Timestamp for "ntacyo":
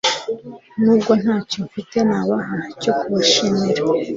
1.21-1.57